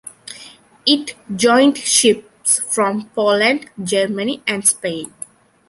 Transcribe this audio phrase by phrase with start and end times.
[0.83, 5.13] It joined ships from Poland, Germany and Spain.